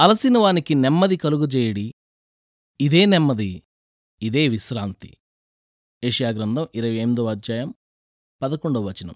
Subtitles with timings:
[0.00, 1.94] అలసిన వానికి నెమ్మది కలుగుజేయడి.
[2.80, 3.62] ఇదే నెమ్మది
[4.22, 5.16] ఇదే విశ్రాంతి.
[6.04, 7.74] ఏషియా గ్రంథం ఇరవై ఎనిమిదవ అధ్యాయం
[8.42, 9.14] పదకొండవ వచనం.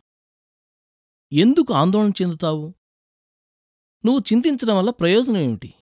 [1.32, 2.74] ఎందుకు ఆందోళన చెందుతావు?
[4.04, 5.74] నువ్వు చింతించడం వల్ల ప్రయోజనం ఏమిటి?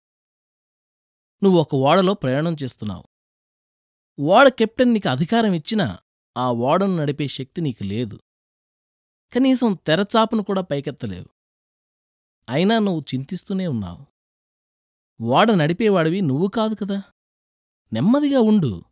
[1.43, 3.05] నువ్వు ఒక ఓడలో ప్రయాణం చేస్తున్నావు.
[4.21, 5.99] ఓడ కెప్టెన్ నీకు అధికారం ఇచ్చినా
[6.37, 8.21] ఆ ఓడను నడిపే శక్తి నీకు లేదు.
[9.33, 11.27] కనీసం తెరచాపను కూడా పైకెత్తలేవు.
[12.49, 14.18] అయినా నువ్వు చింతిస్తూనే ఉన్నావు.
[15.23, 17.03] ఓడ నడిపేవాడివి నువ్వు కాదు కదా.
[17.93, 18.85] నెమ్మదిగా ఉండు.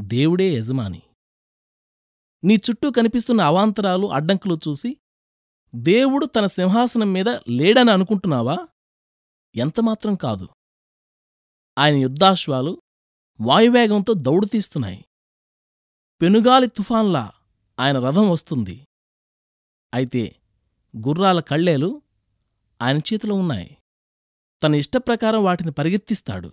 [0.00, 1.02] దేవుడే యజమాని.
[2.44, 4.96] నీ చుట్టూ కనిపిస్తున్న అవాంతరాలు అడ్డంకులు చూసి
[5.74, 8.68] దేవుడు తన సింహాసనం మీద లేడని అనుకుంటున్నావా?
[9.54, 10.48] ఎంతమాత్రం కాదు.
[11.78, 12.82] ఆయన యుద్ధాశ్వాలు
[13.40, 15.04] వాయువేగంతో దౌడుతీస్తున్నాయి
[16.22, 17.32] పెనుగాలి తుఫాన్లా
[17.80, 18.86] ఆయన రథం వస్తుంది.
[19.94, 20.36] అయితే
[20.96, 22.02] గుర్రాల కళ్ళేలు
[22.82, 23.77] ఆయన చేతిలో ఉన్నాయి.
[24.62, 26.52] తన ఇష్టప్రకారం వాటిని పరిగెత్తిస్తాడు.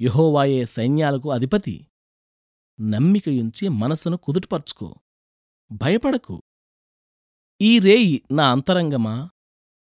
[0.00, 1.86] యహోవాయే సైన్యాలకు అధిపతి.
[2.80, 4.94] నమ్మికయుంచి మనసును కుదుటపరుచుకో.
[5.72, 6.42] భయపడకు.
[7.60, 9.30] ఈ రేయి నా అంతరంగమా?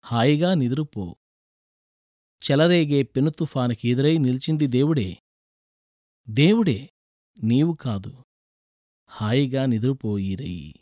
[0.02, 1.16] హాయిగా నిదురుపో.
[2.52, 5.18] చెలరేగే పెనుతుఫానికి ఎదురై నిలిచింది దేవుడే.
[6.30, 6.90] దేవుడే
[7.44, 8.24] నీవు కాదు.
[9.08, 10.80] హాయిగా నిదురుపో ఈ రేయి.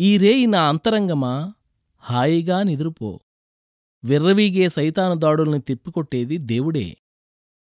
[0.00, 1.54] ఈ రేయి నా అంతరంగమా?
[1.98, 3.20] హాయిగా నిదురుపో.
[4.04, 6.96] విర్రవీగే సైతాను దాడుల్ని తిప్పికొట్టేది దేవుడే.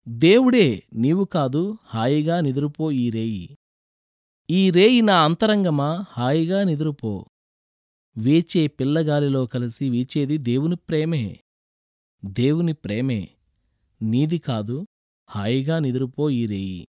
[0.09, 3.59] దేవుడే నీవు కాదు హాయిగా నిదురుపో ఈ రేయి.
[4.51, 7.29] ఈ రేయి నా అంతరంగమా హాయిగా నిదురుపో.
[8.17, 11.41] వీచే పిల్లగాలిలో కలిసి వీచేది దేవుని ప్రేమే.
[12.25, 13.29] దేవుని ప్రేమే.
[14.03, 14.87] నీది కాదు
[15.31, 16.89] హాయిగా నిదురుపో ఈ రేయి.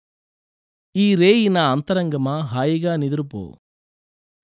[0.97, 3.59] ఈ రేయి నా అంతరంగమా హాయిగా నిదురుపో.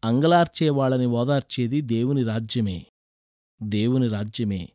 [0.05, 2.87] అంగలార్చేవాళ్ళని ఓదార్చేది దేవుని రాజ్యమే.
[3.63, 4.69] దేవుని రాజ్యమే.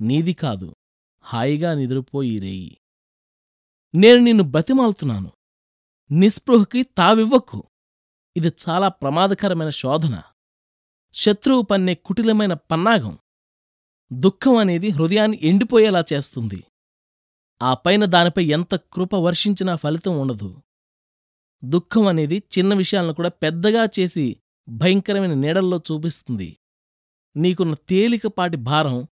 [0.00, 0.76] నీది కాదు.
[1.22, 2.80] హాయిగా నిద్రపోయి రేయి.
[3.94, 5.32] నేను నిన్ను బతిమాలుతున్నాను.
[6.12, 7.64] నిస్పృహకి తావివ్వకు.
[8.36, 10.22] ఇది చాలా ప్రమాదకరమైన శోధన.
[11.12, 13.18] శత్రువు పన్నే కుటిలమైన పన్నాగం.
[14.12, 16.64] దుఃఖం అనేది హృదయాన్ని ఎండిపోయేలా చేస్తుంది.
[17.62, 20.62] ఆ పైన దానిపై ఎంత కృప వర్షించినా ఫలితం ఉండదు.
[21.64, 24.36] దుఃఖం అనేది చిన్న విషయాలను కూడా పెద్దగా చేసి
[24.68, 26.56] భయంకరమైన నీడల్లో చూపిస్తుంది.
[27.36, 29.08] నీకున్న తేలికపాటి భారం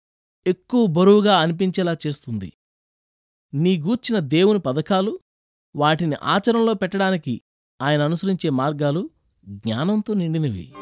[0.46, 2.52] ఎక్కువ బరువుగా అనిపించేలా చేస్తుంది.
[3.54, 5.18] నీ గూర్చిన దేవుని పథకాలు
[5.76, 7.42] వాటిని ఆచరణలో పెట్టడానికి
[7.82, 9.10] ఆయన అనుసరించే మార్గాలు
[9.46, 10.74] జ్ఞానంతో నిండినవి.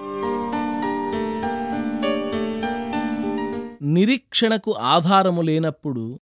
[3.83, 6.21] నిరీక్షణకు ఆధారము లేనప్పుడు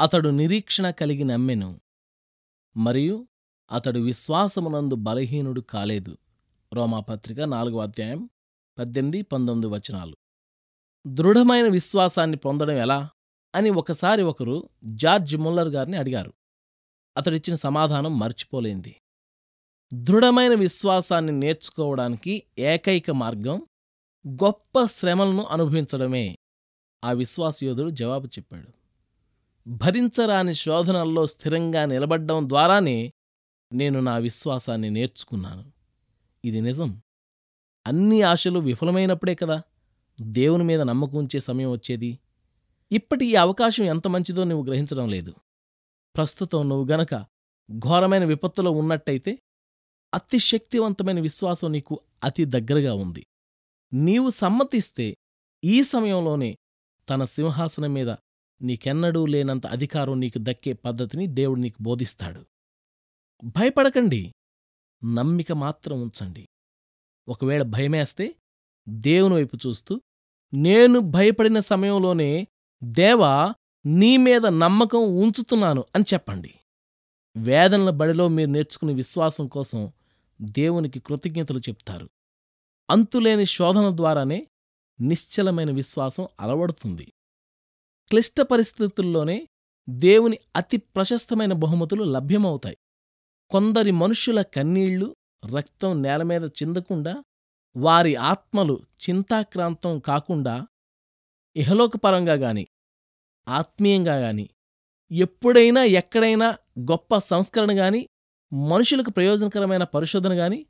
[0.00, 1.80] అతడు నిరీక్షణ కలిగి నమ్మెను.
[2.76, 3.28] మరియు
[3.72, 6.18] అతడు విశ్వాసమునందు బలహీనుడు కాలేదు.
[6.72, 8.30] రోమాపత్రిక నాలుగో అధ్యాయం
[8.78, 10.16] పద్దెనిమిది పంతొమ్మిది వచనాలు.
[11.06, 13.10] దృఢమైన విశ్వాసాన్ని పొందడం ఎలా
[13.54, 16.32] అని ఒకసారి ఒకరు జార్జ్ ముల్లర్ గారిని అడిగారు.
[17.16, 18.96] అతడిచ్చిన సమాధానం మర్చిపోలేంది.
[19.94, 23.66] దృఢమైన విశ్వాసాన్ని నేర్చుకోవడానికి ఏకైక మార్గం
[24.28, 26.38] గొప్ప శ్రమలను అనుభవించడమే
[27.04, 28.68] ఆ విశ్వాసయోధుడు జవాబు చెప్పాడు.
[29.68, 33.12] భరించరాని శోధనల్లో స్థిరంగా నిలబడ్డం ద్వారానే
[33.72, 35.72] నేను నా విశ్వాసాన్ని నేర్చుకున్నాను.
[36.44, 37.02] ఇది నిజం.
[37.86, 39.62] అన్ని ఆశలు విఫలమైనప్పుడే కదా?
[40.20, 42.18] దేవుని మీద నమ్మకం ఉంచే సమయం వచ్చేది?
[42.92, 45.34] ఇప్పటి ఈ అవకాశం ఎంత మంచిదో నువ్వు గ్రహించడం లేదు.
[46.16, 47.14] ప్రస్తుతం నువ్వు గనక
[47.78, 49.38] ఘోరమైన విపత్తులో ఉన్నట్టయితే
[50.14, 53.26] అతి శక్తివంతమైన విశ్వాసం నీకు అతి దగ్గరగా ఉంది.
[53.92, 55.16] నీవు సమ్మతిస్తే
[55.64, 56.58] ఈ సమయంలోనే
[57.10, 58.14] తన సింహాసనం మీద
[58.62, 62.46] నీకెన్నడూ లేనంత అధికారం నీకు దక్కే పద్ధతిని దేవుడు నీకు బోధిస్తాడు.
[63.44, 64.32] భయపడకండి.
[65.04, 66.48] నమ్మిక మాత్రం ఉంచండి.
[67.28, 68.34] ఒకవేళ భయమేస్తే
[68.88, 70.00] దేవుని వైపు చూస్తూ
[70.54, 72.48] నేను భయపడిన సమయంలోనే
[72.84, 73.54] దేవా
[73.86, 76.54] నీ మీద నమ్మకం ఉంచుతున్నాను అని చెప్పండి.
[77.36, 79.92] వేదనల బడిలో మీరు నేర్చుకునే విశ్వాసం కోసం
[80.40, 82.10] దేవునికి కృతజ్ఞతలు చెప్తారు.
[82.90, 84.48] అంతులేని శోధన ద్వారానే
[85.00, 87.12] నిశ్చలమైన విశ్వాసం అలవడుతుంది.
[88.08, 89.48] క్లిష్ట పరిస్థితుల్లోనే
[89.88, 92.76] దేవుని అతి ప్రశస్తమైన బహుమతులు లభ్యమవుతాయి.
[93.50, 95.16] కొందరి మనుష్యుల కన్నీళ్ళు
[95.56, 97.24] రక్తం నేలమీద చిందకుండా
[97.76, 100.66] వారి ఆత్మలు చింతాక్రాంతం కాకుండా
[101.56, 102.66] ఇహలోకపరంగా గాని
[103.48, 104.48] ఆత్మీయంగా గాని
[105.12, 108.08] ఎప్పుడైనా ఎక్కడైనా గొప్ప సంస్కరణ గాని
[108.52, 110.66] మనుషులకు ప్రయోజనకరమైన పరిశోధన గాని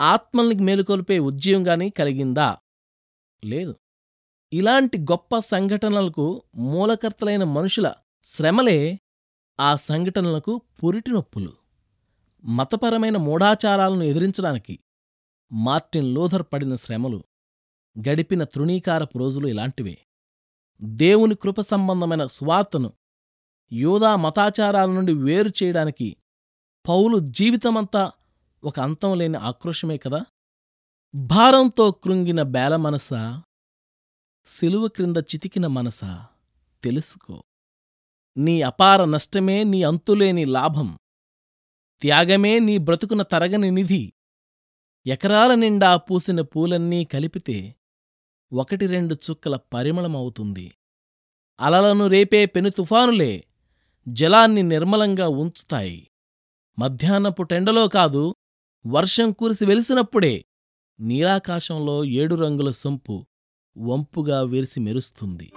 [0.00, 2.58] ఆత్మల్ని మేలుకొల్పే ఉద్యమం గాని కలిగిందా?
[3.44, 3.76] లేదు.
[4.52, 9.00] ఇలాంటి గొప్ప సంఘటనలకు మూలకర్తలైన మనుషుల శ్రమలే
[9.60, 11.52] ఆ సంఘటనలకు పురిటి నొప్పులు.
[12.44, 14.78] మతపరమైన మూఢాచారాలను ఎదిరించడానికి
[15.52, 17.24] మార్టిన్ లూథర్ పడిన శ్రమలు
[17.98, 19.98] గడిపిన తృణీకారపు రోజులు ఇలాంటివే.
[20.82, 22.92] దేవుని కృప సంబంధమైన సువార్తను
[23.72, 26.16] యూదా మతాచారాల నుండి వేరు చేయడానికి
[26.88, 28.12] పౌలు జీవితమంతా
[28.64, 30.24] ఒక అంతం లేని ఆక్రోషమే కదా?
[31.14, 33.42] భారంతో కృంగిన బేల మనసా
[34.44, 36.26] సిలువ క్రింద చితికిన మనసా
[36.84, 37.42] తెలుసుకో.
[38.36, 40.98] నీ అపార నష్టమే నీ అంతులేని లాభం
[42.00, 44.12] త్యాగమే నీ బ్రతుకున తరగని నిధి
[45.06, 47.74] ఎకరాల నిండా పూసిన పూలన్నీ కలిపితే
[48.52, 50.72] ఒకటి రెండు చుక్కల పరిమళమవుతుంది.
[51.60, 53.44] అలలను రేపే పెను తుఫానులే
[54.08, 56.06] జలాన్ని నిర్మలంగా ఉంచుతాయి.
[56.78, 58.34] మధ్యాహ్నపు టెండలో కాదు
[58.86, 60.44] వర్షం కురిసి వెలిసినప్పుడే
[61.00, 63.26] నీలాకాశంలో ఏడు రంగుల సొంపు
[63.78, 65.52] వంపుగా విరిసి మెరుస్తుంది.